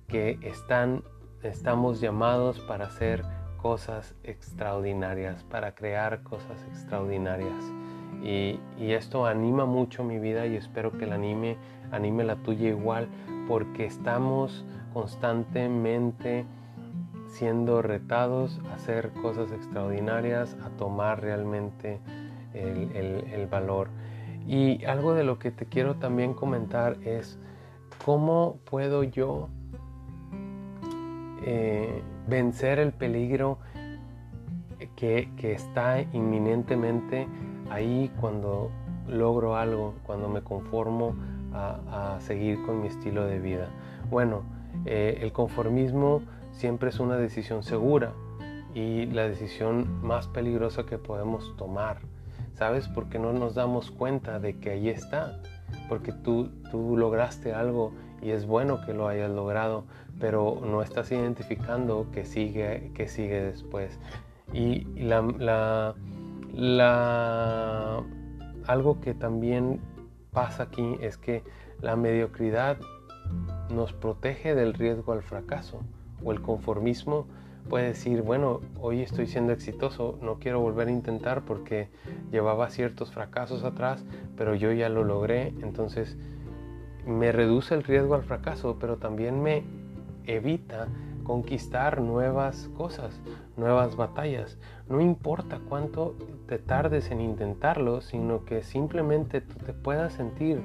que 0.07 0.39
están, 0.43 1.03
estamos 1.43 2.01
llamados 2.01 2.61
para 2.61 2.91
ser 2.91 3.25
cosas 3.63 4.17
extraordinarias, 4.25 5.45
para 5.45 5.77
crear 5.77 6.25
cosas 6.25 6.61
extraordinarias. 6.69 7.65
Y, 8.23 8.59
esto 8.79 9.27
anima 9.27 9.65
mucho 9.65 10.05
mi 10.05 10.19
vida 10.19 10.47
y 10.47 10.57
espero 10.57 10.93
que 10.93 11.07
la 11.07 11.15
anime, 11.15 11.57
anime 11.93 12.25
la 12.25 12.37
tuya 12.37 12.69
igual, 12.69 13.09
porque 13.49 13.87
estamos 13.87 14.65
constantemente 14.93 16.45
siendo 17.29 17.81
retados 17.81 18.61
a 18.71 18.75
hacer 18.75 19.13
cosas 19.23 19.51
extraordinarias, 19.53 20.57
a 20.65 20.69
tomar 20.71 21.23
realmente 21.23 22.01
el, 22.53 23.47
valor. 23.51 23.89
Y 24.47 24.85
algo 24.85 25.15
de 25.15 25.25
lo 25.25 25.39
que 25.39 25.51
te 25.53 25.67
quiero 25.67 25.95
también 25.97 26.35
comentar 26.35 26.97
es 27.05 27.39
cómo 28.05 28.59
puedo 28.65 29.05
yo 29.05 29.49
eh, 31.45 32.03
vencer 32.27 32.79
el 32.79 32.93
peligro 32.93 33.59
que, 34.97 35.29
está 35.43 36.01
inminentemente 36.01 37.27
ahí 37.71 38.11
cuando 38.21 38.71
logro 39.09 39.57
algo, 39.57 39.95
cuando 40.05 40.29
me 40.29 40.43
conformo 40.43 41.15
a, 41.53 42.17
seguir 42.21 42.63
con 42.65 42.81
mi 42.81 42.89
estilo 42.89 43.27
de 43.27 43.39
vida. 43.39 43.69
Bueno, 44.11 44.43
eh, 44.87 45.19
el 45.21 45.33
conformismo 45.33 46.23
siempre 46.53 46.91
es 46.91 47.01
una 47.01 47.17
decisión 47.17 47.63
segura 47.63 48.13
y 48.75 49.07
la 49.07 49.29
decisión 49.29 50.03
más 50.03 50.29
peligrosa 50.29 50.85
que 50.85 50.99
podemos 50.99 51.57
tomar. 51.57 51.99
¿Sabes? 52.55 52.87
Porque 52.89 53.19
no 53.19 53.33
nos 53.33 53.55
damos 53.55 53.91
cuenta 53.91 54.39
de 54.39 54.59
que 54.59 54.71
ahí 54.71 54.89
está. 54.89 55.41
Porque 55.89 56.13
tú, 56.13 56.51
tú 56.71 56.97
lograste 56.97 57.55
algo 57.55 57.93
y 58.23 58.31
es 58.31 58.47
bueno 58.47 58.81
que 58.87 58.95
lo 58.95 59.09
hayas 59.09 59.31
logrado, 59.31 59.85
pero 60.19 60.61
no 60.65 60.83
estás 60.83 61.11
identificando 61.13 62.07
que 62.13 62.25
sigue, 62.25 62.91
que 62.95 63.09
sigue 63.09 63.43
después. 63.43 63.99
Y 64.53 64.85
la, 64.97 65.95
la, 66.55 68.03
algo 68.67 69.01
que 69.01 69.15
también 69.15 69.81
pasa 70.33 70.65
aquí 70.65 70.97
es 71.01 71.17
que 71.17 71.43
la 71.81 71.97
mediocridad 71.97 72.79
nos 73.71 73.93
protege 73.93 74.55
del 74.55 74.75
riesgo 74.75 75.13
al 75.13 75.23
fracaso 75.23 75.81
o 76.23 76.33
el 76.33 76.41
conformismo 76.43 77.27
puede 77.69 77.89
decir, 77.89 78.23
bueno, 78.23 78.61
hoy 78.81 79.03
estoy 79.03 79.27
siendo 79.27 79.53
exitoso, 79.53 80.19
no 80.21 80.39
quiero 80.39 80.61
volver 80.61 80.89
a 80.89 80.91
intentar 80.91 81.43
porque 81.43 81.89
llevaba 82.31 82.69
ciertos 82.71 83.13
fracasos 83.13 83.65
atrás, 83.65 84.05
pero 84.37 84.55
yo 84.55 84.73
ya 84.73 84.89
lo 84.89 85.05
logré, 85.05 85.49
entonces 85.63 86.17
me 87.07 87.33
reduce 87.33 87.75
el 87.75 87.85
riesgo 87.85 88.15
al 88.15 88.23
fracaso, 88.23 88.77
pero 88.81 88.97
también 88.97 89.43
me 89.43 89.63
evita 90.27 90.89
conquistar 91.25 92.01
nuevas 92.01 92.69
cosas, 92.77 93.21
nuevas 93.57 93.97
batallas. 93.97 94.59
No 94.89 95.01
importa 95.01 95.61
cuánto 95.69 96.15
te 96.47 96.59
tardes 96.59 97.11
en 97.11 97.21
intentarlo, 97.21 98.01
sino 98.01 98.45
que 98.45 98.63
simplemente 98.63 99.41
tú 99.41 99.57
te 99.65 99.73
puedas 99.73 100.15
sentir 100.15 100.63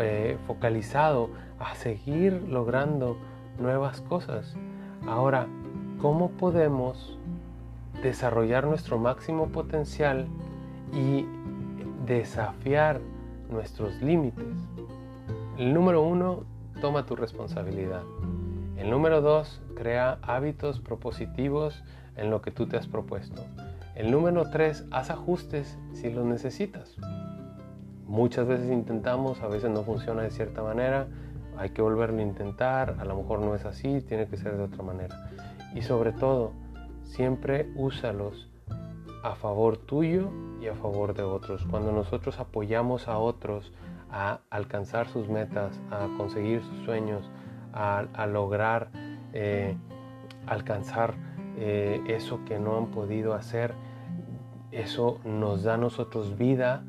eh, 0.00 0.38
focalizado 0.46 1.30
a 1.58 1.74
seguir 1.74 2.32
logrando 2.48 3.16
nuevas 3.58 4.00
cosas. 4.02 4.56
Ahora, 5.06 5.46
¿cómo 6.00 6.30
podemos 6.30 7.18
desarrollar 8.02 8.66
nuestro 8.66 8.98
máximo 8.98 9.48
potencial 9.48 10.26
y 10.92 11.26
desafiar 12.06 13.00
nuestros 13.50 14.00
límites? 14.02 14.46
El 15.58 15.74
número 15.74 16.02
uno, 16.02 16.44
toma 16.80 17.06
tu 17.06 17.16
responsabilidad. 17.16 18.02
El 18.76 18.90
número 18.90 19.20
dos, 19.20 19.60
crea 19.76 20.18
hábitos 20.22 20.80
propositivos 20.80 21.82
en 22.16 22.30
lo 22.30 22.42
que 22.42 22.50
tú 22.50 22.66
te 22.66 22.76
has 22.76 22.86
propuesto. 22.86 23.44
El 23.94 24.10
número 24.10 24.50
tres, 24.50 24.84
haz 24.90 25.10
ajustes 25.10 25.78
si 25.92 26.10
los 26.10 26.24
necesitas. 26.24 26.96
Muchas 28.06 28.46
veces 28.46 28.70
intentamos, 28.70 29.40
a 29.42 29.48
veces 29.48 29.70
no 29.70 29.82
funciona 29.82 30.22
de 30.22 30.30
cierta 30.30 30.62
manera, 30.62 31.06
hay 31.56 31.70
que 31.70 31.82
volverlo 31.82 32.18
a 32.18 32.22
intentar, 32.22 32.96
a 32.98 33.04
lo 33.04 33.16
mejor 33.16 33.40
no 33.40 33.54
es 33.54 33.64
así, 33.64 34.00
tiene 34.00 34.26
que 34.26 34.36
ser 34.36 34.56
de 34.56 34.64
otra 34.64 34.82
manera. 34.82 35.30
Y 35.74 35.82
sobre 35.82 36.12
todo, 36.12 36.52
siempre 37.04 37.70
úsalos 37.76 38.50
a 39.22 39.34
favor 39.34 39.76
tuyo 39.76 40.30
y 40.60 40.66
a 40.66 40.74
favor 40.74 41.14
de 41.14 41.22
otros. 41.22 41.64
Cuando 41.70 41.92
nosotros 41.92 42.40
apoyamos 42.40 43.08
a 43.08 43.18
otros 43.18 43.72
a 44.12 44.40
alcanzar 44.50 45.08
sus 45.08 45.28
metas, 45.28 45.80
a 45.90 46.08
conseguir 46.16 46.62
sus 46.62 46.84
sueños, 46.84 47.30
a, 47.72 48.26
lograr 48.26 48.88
eh, 49.32 49.76
alcanzar 50.46 51.14
eh, 51.56 52.02
eso 52.06 52.40
que 52.44 52.58
no 52.58 52.76
han 52.76 52.86
podido 52.88 53.34
hacer, 53.34 53.74
eso 54.70 55.20
nos 55.24 55.62
da 55.62 55.74
a 55.74 55.76
nosotros 55.78 56.36
vida 56.36 56.82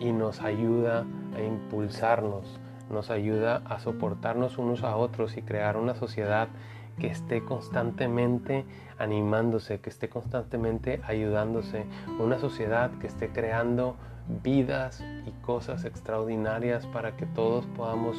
y 0.00 0.12
nos 0.12 0.40
ayuda 0.40 1.04
a 1.36 1.42
impulsarnos, 1.42 2.60
nos 2.90 3.10
ayuda 3.10 3.62
a 3.64 3.80
soportarnos 3.80 4.58
unos 4.58 4.84
a 4.84 4.96
otros 4.96 5.36
y 5.36 5.42
crear 5.42 5.76
una 5.76 5.94
sociedad 5.94 6.48
que 6.98 7.08
esté 7.08 7.44
constantemente 7.44 8.64
animándose, 8.98 9.80
que 9.80 9.90
esté 9.90 10.08
constantemente 10.08 11.00
ayudándose, 11.06 11.86
una 12.18 12.38
sociedad 12.38 12.90
que 13.00 13.06
esté 13.06 13.28
creando 13.28 13.96
vidas 14.42 15.02
y 15.26 15.30
cosas 15.42 15.84
extraordinarias 15.84 16.86
para 16.86 17.16
que 17.16 17.26
todos 17.26 17.66
podamos 17.66 18.16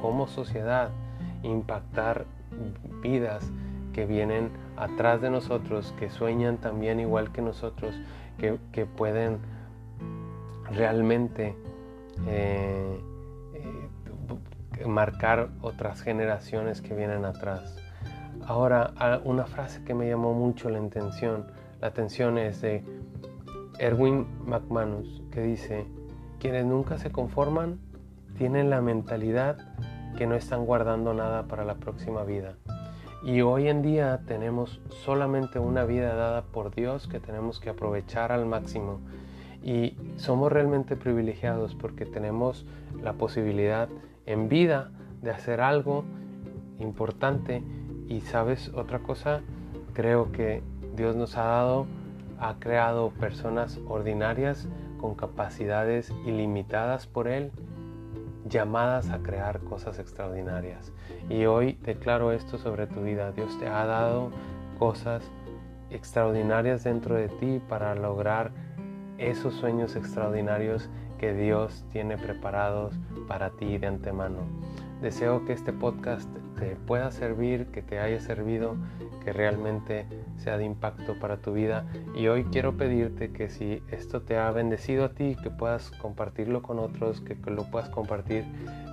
como 0.00 0.28
sociedad 0.28 0.90
impactar 1.42 2.24
vidas 3.02 3.50
que 3.92 4.06
vienen 4.06 4.50
atrás 4.76 5.20
de 5.20 5.30
nosotros, 5.30 5.94
que 5.98 6.10
sueñan 6.10 6.58
también 6.58 7.00
igual 7.00 7.32
que 7.32 7.42
nosotros, 7.42 7.94
que, 8.38 8.86
pueden 8.86 9.38
realmente 10.70 11.54
eh, 12.26 13.00
eh, 13.54 14.86
marcar 14.86 15.48
otras 15.62 16.02
generaciones 16.02 16.82
que 16.82 16.94
vienen 16.94 17.24
atrás. 17.24 17.85
Ahora, 18.44 18.92
una 19.24 19.46
frase 19.46 19.84
que 19.84 19.94
me 19.94 20.08
llamó 20.08 20.34
mucho 20.34 20.68
la 20.70 20.78
atención, 20.78 21.46
la 21.80 21.88
atención 21.88 22.38
es 22.38 22.60
de 22.60 22.84
Erwin 23.78 24.26
McManus, 24.44 25.22
que 25.30 25.42
dice, 25.42 25.86
quienes 26.38 26.64
nunca 26.64 26.98
se 26.98 27.10
conforman 27.10 27.78
tienen 28.38 28.70
la 28.70 28.80
mentalidad 28.80 29.58
que 30.16 30.26
no 30.26 30.34
están 30.34 30.64
guardando 30.64 31.14
nada 31.14 31.44
para 31.44 31.64
la 31.64 31.74
próxima 31.74 32.24
vida. 32.24 32.54
Y 33.24 33.40
hoy 33.40 33.68
en 33.68 33.82
día 33.82 34.20
tenemos 34.26 34.80
solamente 35.04 35.58
una 35.58 35.84
vida 35.84 36.14
dada 36.14 36.42
por 36.42 36.74
Dios 36.74 37.08
que 37.08 37.18
tenemos 37.18 37.60
que 37.60 37.70
aprovechar 37.70 38.30
al 38.30 38.46
máximo. 38.46 39.00
Y 39.62 39.96
somos 40.16 40.52
realmente 40.52 40.96
privilegiados 40.96 41.74
porque 41.74 42.06
tenemos 42.06 42.66
la 43.02 43.14
posibilidad 43.14 43.88
en 44.26 44.48
vida 44.48 44.92
de 45.22 45.30
hacer 45.30 45.60
algo 45.60 46.04
importante. 46.78 47.64
Y 48.08 48.20
sabes 48.22 48.70
otra 48.74 49.00
cosa, 49.00 49.40
creo 49.94 50.32
que 50.32 50.62
Dios 50.94 51.16
nos 51.16 51.36
ha 51.36 51.44
dado 51.44 51.86
ha 52.38 52.56
creado 52.58 53.10
personas 53.10 53.80
ordinarias 53.88 54.68
con 55.00 55.14
capacidades 55.14 56.12
ilimitadas 56.24 57.06
por 57.06 57.28
Él, 57.28 57.50
llamadas 58.48 59.10
a 59.10 59.18
crear 59.18 59.60
cosas 59.60 59.98
extraordinarias. 59.98 60.92
Y 61.28 61.46
hoy 61.46 61.78
declaro 61.82 62.32
esto 62.32 62.58
sobre 62.58 62.86
tu 62.86 63.02
vida. 63.02 63.32
Dios 63.32 63.58
te 63.58 63.68
ha 63.68 63.84
dado 63.86 64.30
cosas 64.78 65.22
extraordinarias 65.90 66.84
dentro 66.84 67.14
de 67.14 67.28
ti 67.28 67.60
para 67.68 67.94
lograr 67.94 68.50
esos 69.18 69.54
sueños 69.54 69.96
extraordinarios 69.96 70.90
que 71.18 71.32
Dios 71.32 71.84
tiene 71.90 72.18
preparados 72.18 72.94
para 73.26 73.50
ti 73.50 73.78
de 73.78 73.86
antemano. 73.86 74.40
Deseo 75.00 75.44
que 75.46 75.52
este 75.52 75.72
podcast 75.72 76.28
te 76.58 76.76
pueda 76.76 77.10
servir, 77.10 77.66
que 77.66 77.82
te 77.82 77.98
haya 77.98 78.20
servido, 78.20 78.76
que 79.24 79.32
realmente 79.32 80.06
sea 80.38 80.58
de 80.58 80.64
impacto 80.64 81.18
para 81.18 81.36
tu 81.38 81.52
vida. 81.52 81.84
Y 82.14 82.28
hoy 82.28 82.44
quiero 82.44 82.76
pedirte 82.76 83.32
que 83.32 83.48
si 83.48 83.82
esto 83.90 84.22
te 84.22 84.38
ha 84.38 84.50
bendecido 84.50 85.04
a 85.04 85.08
ti, 85.10 85.36
que 85.42 85.50
puedas 85.50 85.90
compartirlo 85.90 86.62
con 86.62 86.78
otros, 86.78 87.20
que, 87.20 87.36
lo 87.50 87.70
puedas 87.70 87.88
compartir 87.90 88.44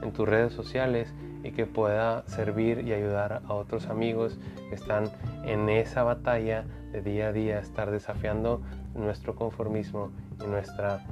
en 0.01 0.11
tus 0.11 0.27
redes 0.27 0.53
sociales 0.53 1.13
y 1.43 1.51
que 1.51 1.65
pueda 1.65 2.27
servir 2.27 2.79
y 2.87 2.93
ayudar 2.93 3.41
a 3.45 3.53
otros 3.53 3.87
amigos 3.87 4.37
que 4.69 4.75
están 4.75 5.09
en 5.45 5.69
esa 5.69 6.03
batalla 6.03 6.65
de 6.91 7.01
día 7.01 7.27
a 7.27 7.31
día, 7.31 7.59
estar 7.59 7.91
desafiando 7.91 8.61
nuestro 8.95 9.35
conformismo 9.35 10.11
y 10.43 10.47
nuestra, 10.47 11.05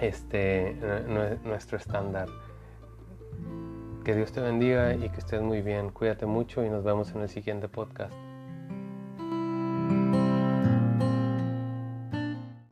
este, 0.00 0.76
nuestro 1.44 1.78
estándar. 1.78 2.28
Que 4.04 4.16
Dios 4.16 4.32
te 4.32 4.40
bendiga 4.40 4.94
y 4.94 5.08
que 5.10 5.18
estés 5.18 5.40
muy 5.40 5.62
bien. 5.62 5.90
Cuídate 5.90 6.26
mucho 6.26 6.64
y 6.64 6.70
nos 6.70 6.82
vemos 6.82 7.12
en 7.12 7.20
el 7.20 7.28
siguiente 7.28 7.68
podcast. 7.68 8.12